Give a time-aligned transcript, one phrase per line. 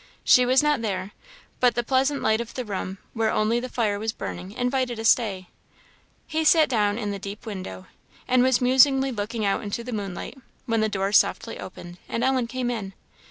[0.23, 1.11] She was not there;
[1.59, 5.05] but the pleasant light of the room, where only the fire was burning, invited a
[5.05, 5.47] stay.
[6.25, 7.85] He sat down in the deep window,
[8.27, 12.47] and was musingly looking out into the moonlight, when the door softly opened, and Ellen
[12.47, 12.93] came in.